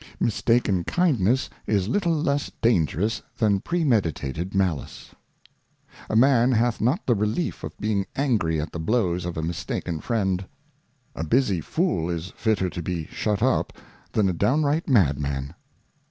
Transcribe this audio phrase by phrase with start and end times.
[0.19, 5.11] Mistaken Kindness is little less dangerous than premeditated Malice.
[6.09, 9.99] A Man hath not the Relief of being angry at the Blows of a mistaken
[9.99, 10.43] Friend.
[11.15, 13.73] A busy Fool is fitter to be shut up
[14.13, 15.53] than a downright Madman.